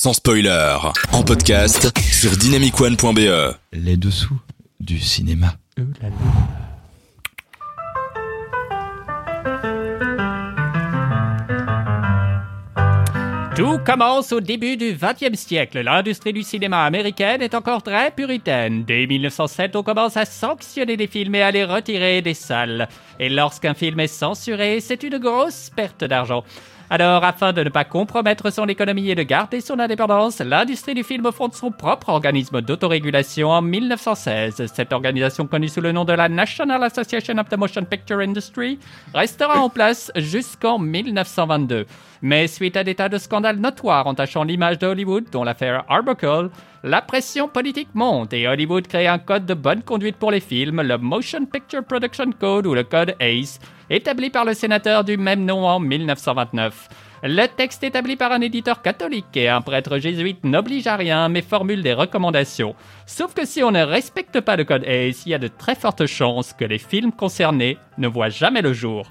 sans 0.00 0.12
spoiler, 0.12 0.76
en 1.10 1.24
podcast 1.24 1.90
sur 1.98 2.30
dynamicone.be. 2.36 3.56
Les 3.72 3.96
dessous 3.96 4.38
du 4.78 5.00
cinéma. 5.00 5.54
Tout 13.56 13.80
commence 13.84 14.30
au 14.30 14.38
début 14.40 14.76
du 14.76 14.96
XXe 14.96 15.36
siècle. 15.36 15.80
L'industrie 15.80 16.32
du 16.32 16.44
cinéma 16.44 16.84
américaine 16.84 17.42
est 17.42 17.56
encore 17.56 17.82
très 17.82 18.12
puritaine. 18.12 18.84
Dès 18.84 19.04
1907, 19.04 19.74
on 19.74 19.82
commence 19.82 20.16
à 20.16 20.24
sanctionner 20.24 20.96
des 20.96 21.08
films 21.08 21.34
et 21.34 21.42
à 21.42 21.50
les 21.50 21.64
retirer 21.64 22.22
des 22.22 22.34
salles. 22.34 22.86
Et 23.18 23.28
lorsqu'un 23.28 23.74
film 23.74 23.98
est 23.98 24.06
censuré, 24.06 24.78
c'est 24.78 25.02
une 25.02 25.18
grosse 25.18 25.70
perte 25.74 26.04
d'argent. 26.04 26.44
Alors, 26.90 27.22
afin 27.22 27.52
de 27.52 27.62
ne 27.62 27.68
pas 27.68 27.84
compromettre 27.84 28.50
son 28.50 28.66
économie 28.66 29.10
et 29.10 29.14
de 29.14 29.22
garder 29.22 29.60
son 29.60 29.78
indépendance, 29.78 30.38
l'industrie 30.40 30.94
du 30.94 31.04
film 31.04 31.30
fonde 31.32 31.52
son 31.52 31.70
propre 31.70 32.08
organisme 32.08 32.62
d'autorégulation 32.62 33.50
en 33.50 33.60
1916. 33.60 34.64
Cette 34.72 34.94
organisation, 34.94 35.46
connue 35.46 35.68
sous 35.68 35.82
le 35.82 35.92
nom 35.92 36.06
de 36.06 36.14
la 36.14 36.30
National 36.30 36.82
Association 36.82 37.36
of 37.36 37.50
the 37.50 37.58
Motion 37.58 37.84
Picture 37.84 38.20
Industry, 38.20 38.78
restera 39.12 39.60
en 39.60 39.68
place 39.68 40.10
jusqu'en 40.16 40.78
1922. 40.78 41.84
Mais 42.22 42.46
suite 42.46 42.76
à 42.78 42.84
des 42.84 42.94
tas 42.94 43.10
de 43.10 43.18
scandales 43.18 43.58
notoires 43.58 44.06
entachant 44.06 44.42
l'image 44.42 44.78
de 44.78 44.86
Hollywood, 44.86 45.26
dont 45.30 45.44
l'affaire 45.44 45.84
Arbuckle, 45.90 46.48
la 46.84 47.02
pression 47.02 47.48
politique 47.48 47.88
monte 47.94 48.32
et 48.32 48.46
Hollywood 48.46 48.86
crée 48.86 49.08
un 49.08 49.18
code 49.18 49.46
de 49.46 49.54
bonne 49.54 49.82
conduite 49.82 50.16
pour 50.16 50.30
les 50.30 50.38
films, 50.38 50.80
le 50.82 50.96
Motion 50.96 51.44
Picture 51.44 51.84
Production 51.84 52.30
Code 52.30 52.66
ou 52.66 52.74
le 52.74 52.84
code 52.84 53.16
ACE, 53.18 53.58
établi 53.90 54.30
par 54.30 54.44
le 54.44 54.54
sénateur 54.54 55.02
du 55.02 55.16
même 55.16 55.44
nom 55.44 55.66
en 55.66 55.80
1929. 55.80 56.88
Le 57.24 57.46
texte 57.46 57.82
établi 57.82 58.14
par 58.14 58.30
un 58.30 58.40
éditeur 58.40 58.80
catholique 58.80 59.36
et 59.36 59.48
un 59.48 59.60
prêtre 59.60 59.98
jésuite 59.98 60.44
n'oblige 60.44 60.86
à 60.86 60.94
rien 60.94 61.28
mais 61.28 61.42
formule 61.42 61.82
des 61.82 61.94
recommandations. 61.94 62.76
Sauf 63.06 63.34
que 63.34 63.44
si 63.44 63.64
on 63.64 63.72
ne 63.72 63.82
respecte 63.82 64.40
pas 64.40 64.54
le 64.54 64.64
code 64.64 64.84
ACE, 64.84 65.26
il 65.26 65.30
y 65.30 65.34
a 65.34 65.38
de 65.38 65.48
très 65.48 65.74
fortes 65.74 66.06
chances 66.06 66.52
que 66.52 66.64
les 66.64 66.78
films 66.78 67.10
concernés 67.10 67.76
ne 67.98 68.06
voient 68.06 68.28
jamais 68.28 68.62
le 68.62 68.72
jour. 68.72 69.10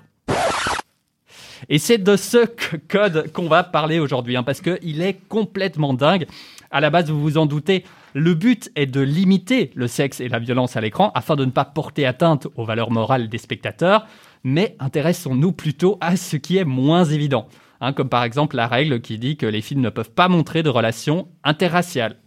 Et 1.69 1.79
c'est 1.79 1.97
de 1.97 2.15
ce 2.15 2.45
code 2.87 3.31
qu'on 3.33 3.47
va 3.47 3.63
parler 3.63 3.99
aujourd'hui, 3.99 4.37
hein, 4.37 4.43
parce 4.43 4.61
qu'il 4.61 5.01
est 5.01 5.27
complètement 5.27 5.93
dingue. 5.93 6.27
À 6.71 6.81
la 6.81 6.89
base, 6.89 7.09
vous 7.09 7.21
vous 7.21 7.37
en 7.37 7.45
doutez, 7.45 7.83
le 8.13 8.33
but 8.33 8.71
est 8.75 8.85
de 8.85 9.01
limiter 9.01 9.71
le 9.75 9.87
sexe 9.87 10.19
et 10.19 10.27
la 10.27 10.39
violence 10.39 10.75
à 10.75 10.81
l'écran 10.81 11.11
afin 11.15 11.35
de 11.35 11.45
ne 11.45 11.51
pas 11.51 11.65
porter 11.65 12.05
atteinte 12.05 12.47
aux 12.55 12.65
valeurs 12.65 12.91
morales 12.91 13.29
des 13.29 13.37
spectateurs, 13.37 14.05
mais 14.43 14.75
intéressons-nous 14.79 15.51
plutôt 15.51 15.97
à 16.01 16.17
ce 16.17 16.37
qui 16.37 16.57
est 16.57 16.65
moins 16.65 17.05
évident, 17.05 17.47
hein, 17.81 17.93
comme 17.93 18.09
par 18.09 18.23
exemple 18.23 18.55
la 18.55 18.67
règle 18.67 19.01
qui 19.01 19.17
dit 19.17 19.37
que 19.37 19.45
les 19.45 19.61
films 19.61 19.81
ne 19.81 19.89
peuvent 19.89 20.11
pas 20.11 20.27
montrer 20.27 20.63
de 20.63 20.69
relations 20.69 21.27
interraciales. 21.43 22.17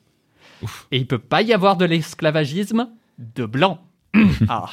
Et 0.90 0.98
il 0.98 1.06
peut 1.06 1.18
pas 1.18 1.42
y 1.42 1.52
avoir 1.52 1.76
de 1.76 1.84
l'esclavagisme 1.84 2.88
de 3.18 3.46
blanc. 3.46 3.80
ah. 4.48 4.70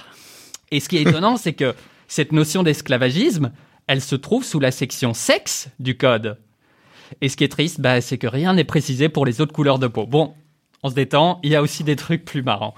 Et 0.71 0.79
ce 0.79 0.89
qui 0.89 0.97
est 0.97 1.03
étonnant, 1.03 1.37
c'est 1.37 1.53
que 1.53 1.75
cette 2.07 2.31
notion 2.31 2.63
d'esclavagisme, 2.63 3.51
elle 3.87 4.01
se 4.01 4.15
trouve 4.15 4.43
sous 4.43 4.59
la 4.59 4.71
section 4.71 5.13
sexe 5.13 5.69
du 5.79 5.97
code. 5.97 6.37
Et 7.21 7.29
ce 7.29 7.37
qui 7.37 7.43
est 7.43 7.49
triste, 7.51 7.81
bah, 7.81 8.01
c'est 8.01 8.17
que 8.17 8.27
rien 8.27 8.53
n'est 8.53 8.63
précisé 8.63 9.09
pour 9.09 9.25
les 9.25 9.41
autres 9.41 9.53
couleurs 9.53 9.79
de 9.79 9.87
peau. 9.87 10.05
Bon, 10.05 10.33
on 10.83 10.89
se 10.89 10.95
détend, 10.95 11.39
il 11.43 11.51
y 11.51 11.55
a 11.55 11.61
aussi 11.61 11.83
des 11.83 11.95
trucs 11.95 12.25
plus 12.25 12.43
marrants. 12.43 12.75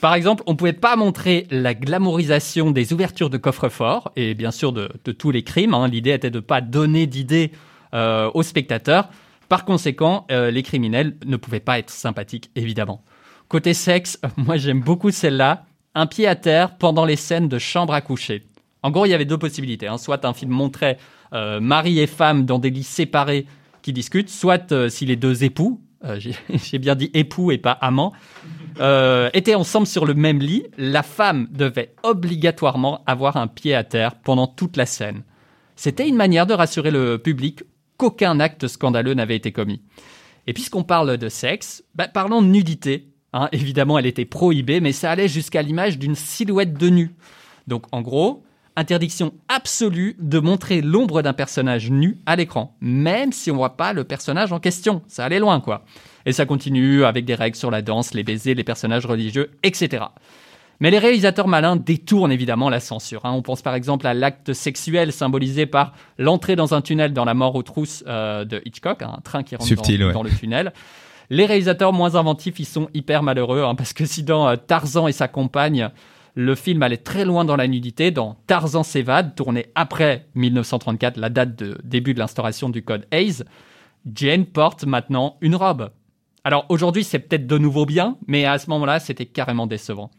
Par 0.00 0.14
exemple, 0.14 0.42
on 0.46 0.52
ne 0.52 0.56
pouvait 0.56 0.72
pas 0.72 0.96
montrer 0.96 1.46
la 1.50 1.74
glamourisation 1.74 2.70
des 2.70 2.92
ouvertures 2.92 3.28
de 3.30 3.36
coffre-fort, 3.36 4.12
et 4.16 4.34
bien 4.34 4.50
sûr 4.50 4.72
de, 4.72 4.88
tous 5.12 5.30
les 5.30 5.42
crimes. 5.42 5.74
hein. 5.74 5.88
L'idée 5.88 6.10
était 6.10 6.30
de 6.30 6.38
ne 6.38 6.40
pas 6.40 6.60
donner 6.60 7.06
d'idées 7.06 7.52
euh, 7.92 8.30
aux 8.32 8.42
spectateurs. 8.42 9.08
Par 9.48 9.64
conséquent, 9.66 10.26
euh, 10.30 10.50
les 10.50 10.62
criminels 10.62 11.16
ne 11.26 11.36
pouvaient 11.36 11.60
pas 11.60 11.78
être 11.78 11.90
sympathiques, 11.90 12.50
évidemment. 12.56 13.04
Côté 13.48 13.74
sexe, 13.74 14.18
moi 14.36 14.56
j'aime 14.56 14.80
beaucoup 14.80 15.10
celle-là. 15.10 15.66
Un 15.94 16.06
pied 16.06 16.26
à 16.26 16.34
terre 16.34 16.76
pendant 16.76 17.04
les 17.04 17.16
scènes 17.16 17.48
de 17.48 17.58
chambre 17.58 17.92
à 17.92 18.00
coucher. 18.00 18.42
En 18.82 18.90
gros, 18.90 19.06
il 19.06 19.10
y 19.10 19.14
avait 19.14 19.24
deux 19.26 19.38
possibilités. 19.38 19.86
hein. 19.86 19.98
Soit 19.98 20.24
un 20.24 20.32
film 20.32 20.50
montrait 20.50 20.98
euh, 21.34 21.60
mari 21.60 22.00
et 22.00 22.06
femme 22.06 22.46
dans 22.46 22.58
des 22.58 22.70
lits 22.70 22.82
séparés 22.82 23.46
qui 23.84 23.92
discutent, 23.92 24.30
soit 24.30 24.72
euh, 24.72 24.88
si 24.88 25.04
les 25.04 25.14
deux 25.14 25.44
époux, 25.44 25.80
euh, 26.04 26.18
j'ai 26.50 26.78
bien 26.78 26.94
dit 26.94 27.10
époux 27.12 27.52
et 27.52 27.58
pas 27.58 27.72
amant, 27.72 28.14
euh, 28.80 29.28
étaient 29.34 29.54
ensemble 29.54 29.86
sur 29.86 30.06
le 30.06 30.14
même 30.14 30.40
lit, 30.40 30.64
la 30.78 31.02
femme 31.02 31.48
devait 31.52 31.94
obligatoirement 32.02 33.02
avoir 33.06 33.36
un 33.36 33.46
pied 33.46 33.74
à 33.74 33.84
terre 33.84 34.14
pendant 34.16 34.46
toute 34.46 34.78
la 34.78 34.86
scène. 34.86 35.22
C'était 35.76 36.08
une 36.08 36.16
manière 36.16 36.46
de 36.46 36.54
rassurer 36.54 36.90
le 36.90 37.18
public 37.18 37.62
qu'aucun 37.98 38.40
acte 38.40 38.68
scandaleux 38.68 39.12
n'avait 39.12 39.36
été 39.36 39.52
commis. 39.52 39.82
Et 40.46 40.54
puisqu'on 40.54 40.82
parle 40.82 41.18
de 41.18 41.28
sexe, 41.28 41.84
bah, 41.94 42.08
parlons 42.08 42.40
de 42.40 42.48
nudité. 42.48 43.08
hein. 43.34 43.50
évidemment, 43.52 43.98
elle 43.98 44.06
était 44.06 44.24
prohibée, 44.24 44.80
mais 44.80 44.92
ça 44.92 45.10
allait 45.10 45.28
jusqu'à 45.28 45.60
l'image 45.60 45.98
d'une 45.98 46.14
silhouette 46.14 46.72
de 46.74 46.88
nu. 46.88 47.14
Donc, 47.66 47.84
en 47.92 48.00
gros, 48.00 48.44
interdiction 48.76 49.32
absolue 49.48 50.16
de 50.18 50.38
montrer 50.38 50.80
l'ombre 50.80 51.22
d'un 51.22 51.32
personnage 51.32 51.90
nu 51.90 52.18
à 52.26 52.36
l'écran, 52.36 52.76
même 52.80 53.32
si 53.32 53.50
on 53.50 53.56
voit 53.56 53.76
pas 53.76 53.92
le 53.92 54.04
personnage 54.04 54.52
en 54.52 54.58
question. 54.60 55.02
Ça 55.06 55.24
allait 55.24 55.38
loin, 55.38 55.60
quoi. 55.60 55.84
Et 56.26 56.32
ça 56.32 56.46
continue 56.46 57.04
avec 57.04 57.24
des 57.24 57.34
règles 57.34 57.56
sur 57.56 57.70
la 57.70 57.82
danse, 57.82 58.14
les 58.14 58.22
baisers, 58.24 58.54
les 58.54 58.64
personnages 58.64 59.06
religieux, 59.06 59.50
etc. 59.62 60.04
Mais 60.80 60.90
les 60.90 60.98
réalisateurs 60.98 61.46
malins 61.46 61.76
détournent 61.76 62.32
évidemment 62.32 62.68
la 62.68 62.80
censure. 62.80 63.24
hein. 63.24 63.32
On 63.32 63.42
pense 63.42 63.62
par 63.62 63.74
exemple 63.74 64.06
à 64.06 64.14
l'acte 64.14 64.52
sexuel 64.52 65.12
symbolisé 65.12 65.66
par 65.66 65.92
l'entrée 66.18 66.56
dans 66.56 66.74
un 66.74 66.80
tunnel 66.80 67.12
dans 67.12 67.24
La 67.24 67.34
mort 67.34 67.54
aux 67.54 67.62
trousses 67.62 68.02
euh, 68.08 68.44
de 68.44 68.60
Hitchcock, 68.64 69.02
hein, 69.02 69.12
un 69.16 69.20
train 69.20 69.42
qui 69.44 69.54
rentre 69.54 69.68
Subtil, 69.68 70.00
dans, 70.00 70.06
ouais. 70.08 70.12
dans 70.12 70.22
le 70.24 70.30
tunnel. 70.30 70.72
Les 71.30 71.46
réalisateurs 71.46 71.92
moins 71.92 72.16
inventifs, 72.16 72.58
ils 72.58 72.66
sont 72.66 72.88
hyper 72.92 73.22
malheureux, 73.22 73.62
hein, 73.62 73.74
parce 73.76 73.92
que 73.92 74.04
si 74.04 74.24
dans 74.24 74.48
euh, 74.48 74.56
Tarzan 74.56 75.06
et 75.06 75.12
sa 75.12 75.28
compagne, 75.28 75.90
le 76.34 76.54
film 76.54 76.82
allait 76.82 76.96
très 76.96 77.24
loin 77.24 77.44
dans 77.44 77.56
la 77.56 77.68
nudité, 77.68 78.10
dans 78.10 78.36
Tarzan 78.46 78.82
s'évade, 78.82 79.34
tourné 79.34 79.66
après 79.74 80.26
1934, 80.34 81.16
la 81.16 81.30
date 81.30 81.56
de 81.56 81.78
début 81.84 82.14
de 82.14 82.18
l'instauration 82.18 82.68
du 82.68 82.82
code 82.82 83.06
Hayes, 83.12 83.44
Jane 84.12 84.44
porte 84.44 84.84
maintenant 84.84 85.36
une 85.40 85.54
robe. 85.54 85.90
Alors 86.42 86.66
aujourd'hui, 86.68 87.04
c'est 87.04 87.20
peut-être 87.20 87.46
de 87.46 87.56
nouveau 87.56 87.86
bien, 87.86 88.18
mais 88.26 88.44
à 88.44 88.58
ce 88.58 88.68
moment-là, 88.70 89.00
c'était 89.00 89.26
carrément 89.26 89.66
décevant. 89.66 90.10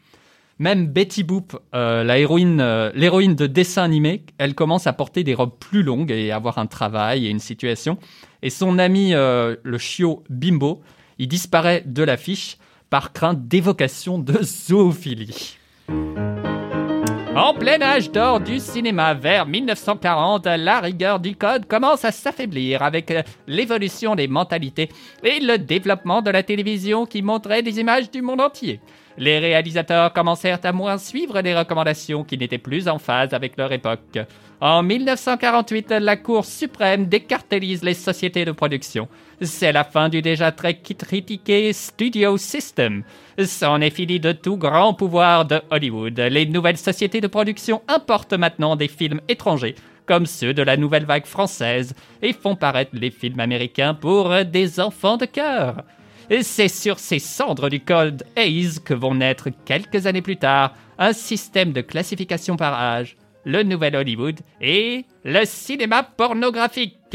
Même 0.57 0.87
Betty 0.87 1.23
Boop, 1.23 1.59
euh, 1.75 2.05
euh, 2.07 2.91
l'héroïne 2.95 3.35
de 3.35 3.45
dessin 3.45 3.83
animé, 3.83 4.25
elle 4.37 4.55
commence 4.55 4.87
à 4.87 4.93
porter 4.93 5.23
des 5.25 5.33
robes 5.33 5.57
plus 5.59 5.83
longues 5.83 6.11
et 6.11 6.31
avoir 6.31 6.57
un 6.57 6.65
travail 6.65 7.27
et 7.27 7.29
une 7.29 7.39
situation. 7.39 7.97
Et 8.41 8.49
son 8.49 8.79
ami, 8.79 9.13
euh, 9.13 9.57
le 9.63 9.77
chiot 9.77 10.23
Bimbo, 10.29 10.81
il 11.19 11.27
disparaît 11.27 11.83
de 11.85 12.03
l'affiche 12.03 12.57
par 12.89 13.11
crainte 13.11 13.47
d'évocation 13.47 14.17
de 14.17 14.41
zoophilie. 14.41 15.57
En 15.89 17.53
plein 17.53 17.81
âge 17.81 18.11
d'or 18.11 18.39
du 18.39 18.59
cinéma 18.59 19.13
vers 19.13 19.45
1940, 19.45 20.45
la 20.45 20.79
rigueur 20.79 21.19
du 21.19 21.35
code 21.35 21.67
commence 21.67 22.05
à 22.05 22.11
s'affaiblir 22.11 22.81
avec 22.81 23.11
euh, 23.11 23.23
l'évolution 23.45 24.15
des 24.15 24.27
mentalités 24.27 24.89
et 25.21 25.41
le 25.41 25.57
développement 25.57 26.21
de 26.21 26.31
la 26.31 26.43
télévision 26.43 27.05
qui 27.05 27.21
montrait 27.21 27.61
des 27.61 27.79
images 27.79 28.09
du 28.09 28.21
monde 28.21 28.39
entier. 28.39 28.79
Les 29.17 29.39
réalisateurs 29.39 30.11
commencèrent 30.11 30.59
à 30.63 30.73
moins 30.73 30.97
suivre 30.97 31.39
les 31.39 31.55
recommandations 31.55 32.25
qui 32.25 32.37
n'étaient 32.37 32.57
plus 32.57 32.89
en 32.89 32.99
phase 32.99 33.33
avec 33.33 33.55
leur 33.57 33.71
époque. 33.71 34.19
En 34.59 34.83
1948, 34.83 35.91
la 36.01 36.17
Cour 36.17 36.43
suprême 36.43 37.07
décartélise 37.07 37.83
les 37.83 37.93
sociétés 37.93 38.45
de 38.45 38.51
production. 38.51 39.07
C'est 39.41 39.71
la 39.71 39.83
fin 39.83 40.09
du 40.09 40.21
déjà 40.21 40.51
très 40.51 40.75
critiqué 40.79 41.71
Studio 41.71 42.37
System. 42.37 43.03
C'en 43.43 43.81
est 43.81 43.89
fini 43.89 44.19
de 44.19 44.31
tout 44.31 44.57
grand 44.57 44.93
pouvoir 44.93 45.45
de 45.45 45.61
Hollywood. 45.69 46.19
Les 46.19 46.45
nouvelles 46.45 46.77
sociétés 46.77 47.21
de 47.21 47.27
production 47.27 47.81
importent 47.87 48.33
maintenant 48.33 48.75
des 48.75 48.87
films 48.87 49.21
étrangers, 49.27 49.75
comme 50.05 50.25
ceux 50.25 50.53
de 50.53 50.63
la 50.63 50.77
nouvelle 50.77 51.05
vague 51.05 51.25
française, 51.25 51.93
et 52.21 52.33
font 52.33 52.55
paraître 52.55 52.91
les 52.93 53.11
films 53.11 53.39
américains 53.39 53.93
pour 53.93 54.33
des 54.45 54.79
enfants 54.79 55.17
de 55.17 55.25
cœur. 55.25 55.83
Et 56.29 56.43
C'est 56.43 56.67
sur 56.67 56.99
ces 56.99 57.19
cendres 57.19 57.69
du 57.69 57.79
code 57.79 58.23
Hayes 58.35 58.79
que 58.83 58.93
vont 58.93 59.15
naître 59.15 59.49
quelques 59.65 60.07
années 60.07 60.21
plus 60.21 60.37
tard 60.37 60.73
un 60.97 61.13
système 61.13 61.71
de 61.71 61.81
classification 61.81 62.55
par 62.55 62.73
âge, 62.73 63.17
le 63.43 63.63
nouvel 63.63 63.95
Hollywood 63.95 64.39
et 64.61 65.05
le 65.23 65.45
cinéma 65.45 66.03
pornographique. 66.03 66.97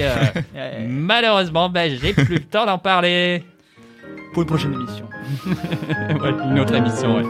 Euh, 0.57 0.87
Malheureusement, 0.89 1.69
ben, 1.69 1.95
j'ai 2.01 2.15
plus 2.15 2.37
le 2.37 2.41
temps 2.41 2.65
d'en 2.65 2.79
parler. 2.79 3.45
Pour 4.33 4.43
une 4.43 4.49
prochaine 4.49 4.73
émission. 4.73 5.07
Ouais, 6.21 6.31
une 6.51 6.59
autre 6.59 6.75
émission, 6.75 7.17
ouais. 7.17 7.25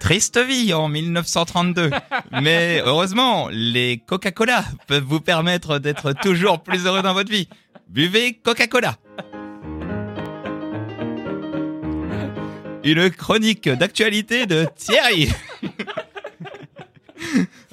Triste 0.00 0.38
vie 0.38 0.74
en 0.74 0.88
1932. 0.88 1.90
Mais 2.42 2.82
heureusement, 2.84 3.48
les 3.52 4.02
Coca-Cola 4.04 4.64
peuvent 4.88 5.04
vous 5.04 5.20
permettre 5.20 5.78
d'être 5.78 6.12
toujours 6.12 6.60
plus 6.60 6.86
heureux 6.86 7.02
dans 7.02 7.14
votre 7.14 7.30
vie. 7.30 7.48
Buvez 7.92 8.34
Coca-Cola. 8.42 8.96
Une 12.84 13.10
chronique 13.10 13.68
d'actualité 13.68 14.46
de 14.46 14.66
Thierry. 14.76 15.28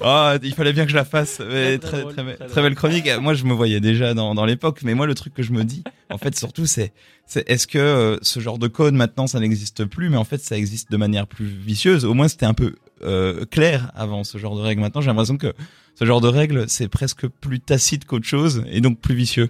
Ah, 0.00 0.36
il 0.42 0.54
fallait 0.54 0.72
bien 0.72 0.84
que 0.84 0.90
je 0.90 0.94
la 0.96 1.04
fasse. 1.06 1.40
Mais 1.40 1.78
Très, 1.78 2.02
très, 2.04 2.22
be- 2.22 2.54
belle 2.62 2.74
chronique. 2.74 3.08
Moi, 3.20 3.34
je 3.34 3.44
me 3.44 3.52
voyais 3.54 3.80
déjà 3.80 4.14
dans, 4.14 4.34
dans 4.34 4.44
l'époque, 4.44 4.80
mais 4.84 4.94
moi, 4.94 5.06
le 5.06 5.14
truc 5.14 5.34
que 5.34 5.42
je 5.42 5.52
me 5.52 5.64
dis, 5.64 5.82
en 6.10 6.18
fait, 6.18 6.36
surtout, 6.38 6.66
c'est, 6.66 6.92
c'est 7.26 7.48
est-ce 7.50 7.66
que 7.66 7.78
euh, 7.78 8.18
ce 8.22 8.38
genre 8.40 8.58
de 8.58 8.68
code 8.68 8.94
maintenant, 8.94 9.26
ça 9.26 9.40
n'existe 9.40 9.84
plus, 9.86 10.10
mais 10.10 10.16
en 10.18 10.24
fait, 10.24 10.40
ça 10.42 10.56
existe 10.56 10.90
de 10.92 10.96
manière 10.96 11.26
plus 11.26 11.46
vicieuse? 11.46 12.04
Au 12.04 12.14
moins, 12.14 12.28
c'était 12.28 12.46
un 12.46 12.54
peu 12.54 12.74
euh, 13.02 13.44
clair 13.46 13.90
avant 13.96 14.22
ce 14.22 14.38
genre 14.38 14.54
de 14.54 14.60
règles. 14.60 14.82
Maintenant, 14.82 15.00
j'ai 15.00 15.08
l'impression 15.08 15.38
que 15.38 15.54
ce 15.98 16.04
genre 16.04 16.20
de 16.20 16.28
règles, 16.28 16.66
c'est 16.68 16.88
presque 16.88 17.26
plus 17.26 17.58
tacite 17.58 18.04
qu'autre 18.04 18.26
chose, 18.26 18.64
et 18.70 18.80
donc 18.80 19.00
plus 19.00 19.14
vicieux. 19.16 19.48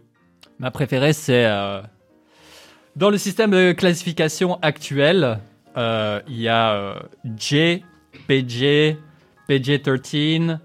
Ma 0.61 0.71
préférée, 0.71 1.15
c'est 1.15 1.47
euh, 1.47 1.81
dans 2.95 3.09
le 3.09 3.17
système 3.17 3.51
de 3.51 3.73
classification 3.73 4.59
actuel, 4.61 5.39
euh, 5.79 6.21
il 6.29 6.39
y 6.39 6.49
a 6.49 6.73
euh, 6.75 6.95
J, 7.39 7.83
PG, 8.29 8.99
PG-13, 9.49 10.59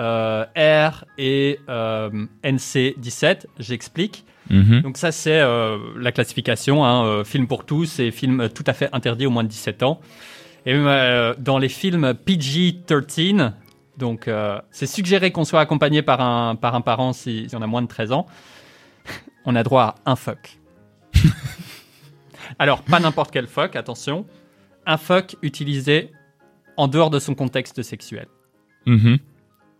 euh, 0.00 0.44
R 0.54 1.06
et 1.16 1.60
euh, 1.70 2.10
NC-17. 2.44 3.46
J'explique. 3.58 4.26
Donc 4.50 4.98
ça, 4.98 5.12
c'est 5.12 5.40
euh, 5.40 5.78
la 5.96 6.12
classification, 6.12 6.84
hein, 6.84 7.06
euh, 7.06 7.24
film 7.24 7.46
pour 7.46 7.64
tous 7.64 8.00
et 8.00 8.10
film 8.10 8.50
tout 8.50 8.64
à 8.66 8.74
fait 8.74 8.90
interdit 8.92 9.24
au 9.24 9.30
moins 9.30 9.44
de 9.44 9.48
17 9.48 9.82
ans. 9.82 10.00
Et 10.66 10.74
euh, 10.74 11.34
dans 11.38 11.56
les 11.56 11.70
films 11.70 12.12
PG-13, 12.12 13.52
donc 13.96 14.28
c'est 14.70 14.86
suggéré 14.86 15.32
qu'on 15.32 15.44
soit 15.44 15.60
accompagné 15.60 16.02
par 16.02 16.20
un, 16.20 16.54
par 16.54 16.74
un 16.74 16.82
parent 16.82 17.14
si, 17.14 17.46
si 17.48 17.56
on 17.56 17.62
a 17.62 17.66
moins 17.66 17.82
de 17.82 17.88
13 17.88 18.12
ans, 18.12 18.26
on 19.48 19.54
a 19.56 19.62
droit 19.62 19.94
à 20.04 20.10
un 20.12 20.16
fuck. 20.16 20.58
Alors, 22.58 22.82
pas 22.82 23.00
n'importe 23.00 23.30
quel 23.30 23.46
fuck, 23.46 23.76
attention. 23.76 24.26
Un 24.84 24.98
fuck 24.98 25.36
utilisé 25.40 26.12
en 26.76 26.86
dehors 26.86 27.08
de 27.08 27.18
son 27.18 27.34
contexte 27.34 27.82
sexuel. 27.82 28.26
Mhm. 28.84 29.18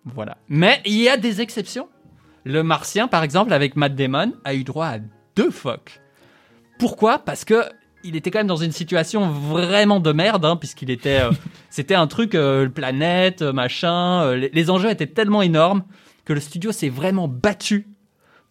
Voilà. 0.07 0.39
Mais 0.49 0.81
il 0.87 0.95
y 0.95 1.11
a 1.11 1.19
des 1.19 1.43
exceptions. 1.43 1.91
Le 2.45 2.63
Martien, 2.63 3.09
par 3.09 3.23
exemple, 3.23 3.53
avec 3.53 3.77
Matt 3.77 3.95
Damon, 3.95 4.33
a 4.45 4.55
eu 4.55 4.65
droit 4.65 4.87
à 4.87 4.99
deux 5.37 5.51
fucks. 5.51 6.01
Pourquoi? 6.79 7.19
Parce 7.19 7.45
que 7.45 7.63
il 8.05 8.17
était 8.17 8.31
quand 8.31 8.39
même 8.39 8.47
dans 8.47 8.57
une 8.57 8.73
situation 8.73 9.29
vraiment 9.29 10.01
de 10.01 10.13
merde, 10.13 10.47
hein, 10.47 10.57
puisqu'il 10.57 10.89
était, 10.91 11.21
euh, 11.21 11.31
c'était 11.69 11.95
un 11.97 12.07
truc 12.07 12.35
euh, 12.35 12.71
planète, 12.71 13.43
euh, 13.43 13.53
machin. 13.53 14.23
euh, 14.23 14.37
les, 14.37 14.49
les 14.51 14.71
enjeux 14.71 14.89
étaient 14.89 15.07
tellement 15.07 15.43
énormes 15.43 15.83
que 16.25 16.33
le 16.33 16.41
studio 16.41 16.73
s'est 16.73 16.89
vraiment 16.89 17.29
battu 17.29 17.87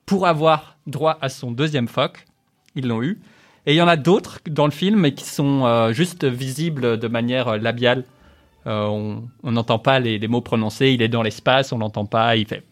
pour 0.06 0.28
avoir 0.28 0.77
droit 0.88 1.18
à 1.22 1.30
son 1.30 1.52
deuxième 1.52 1.88
fuck. 1.88 2.26
Ils 2.76 2.88
l'ont 2.88 3.04
eu. 3.04 3.20
Et 3.66 3.74
il 3.74 3.76
y 3.76 3.82
en 3.82 3.88
a 3.88 3.98
d'autres 3.98 4.40
dans 4.50 4.66
le 4.66 4.72
film, 4.72 5.00
mais 5.02 5.14
qui 5.14 5.26
sont 5.26 5.66
euh, 5.66 5.92
juste 5.94 6.24
visibles 6.26 6.98
de 6.98 7.08
manière 7.08 7.48
euh, 7.50 7.58
labiale. 7.58 8.06
Euh, 8.66 8.88
on 9.44 9.52
n'entend 9.52 9.80
pas 9.80 10.00
les, 10.00 10.18
les 10.20 10.28
mots 10.28 10.42
prononcés. 10.42 10.92
Il 10.92 11.02
est 11.02 11.08
dans 11.10 11.22
l'espace, 11.24 11.72
on 11.72 11.78
l'entend 11.78 12.06
pas. 12.06 12.36
Il 12.38 12.48
fait. 12.48 12.64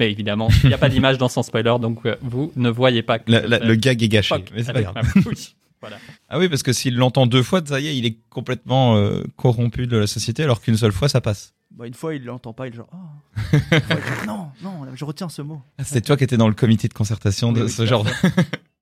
Mais 0.00 0.10
évidemment, 0.10 0.48
il 0.64 0.68
n'y 0.68 0.74
a 0.74 0.78
pas 0.78 0.88
d'image 0.88 1.18
dans 1.18 1.28
son 1.28 1.42
spoiler, 1.44 1.74
donc 1.80 2.00
vous 2.22 2.50
ne 2.56 2.68
voyez 2.68 3.02
pas. 3.02 3.20
que 3.20 3.30
La- 3.30 3.46
la- 3.46 3.58
le 3.60 3.74
gag 3.76 4.02
est 4.02 4.08
gâché, 4.08 4.34
mais 4.54 4.62
c'est 4.64 4.72
pas 4.72 4.82
grave. 4.82 4.94
Voilà. 5.80 5.96
Ah 6.30 6.38
oui, 6.38 6.48
parce 6.48 6.62
que 6.62 6.72
s'il 6.72 6.96
l'entend 6.96 7.26
deux 7.26 7.42
fois, 7.42 7.60
ça 7.64 7.78
y 7.78 7.86
est, 7.88 7.96
il 7.96 8.06
est 8.06 8.16
complètement 8.30 8.96
euh, 8.96 9.22
corrompu 9.36 9.86
de 9.86 9.98
la 9.98 10.06
société, 10.06 10.42
alors 10.42 10.60
qu'une 10.62 10.76
seule 10.78 10.92
fois, 10.92 11.08
ça 11.08 11.20
passe. 11.20 11.52
Bah, 11.76 11.86
une 11.88 11.94
fois, 11.94 12.14
il 12.14 12.24
l'entend 12.24 12.52
pas, 12.52 12.68
il 12.68 12.72
est 12.72 12.76
genre, 12.76 12.88
oh. 12.92 12.96
Une 13.52 13.60
fois, 13.60 13.78
il 13.90 14.20
dit, 14.20 14.26
non, 14.26 14.48
non, 14.62 14.86
je 14.94 15.04
retiens 15.04 15.28
ce 15.28 15.42
mot. 15.42 15.60
Ah, 15.78 15.84
C'était 15.84 16.02
toi 16.02 16.16
qui 16.16 16.22
étais 16.24 16.36
dans 16.36 16.46
le 16.48 16.54
comité 16.54 16.86
de 16.86 16.94
concertation 16.94 17.52
de 17.52 17.60
Oui, 17.60 17.64
oui, 17.66 17.70
ce 17.70 17.84
genre 17.84 18.04
de... 18.04 18.10